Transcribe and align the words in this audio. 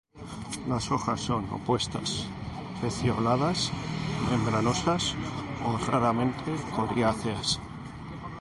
Las 0.67 0.89
hojas 0.89 1.21
son 1.21 1.47
opuestas, 1.51 2.25
pecioladas, 2.81 3.71
membranosas 4.31 5.13
o 5.63 5.77
raramente 5.77 6.55
coriáceas. 6.75 7.59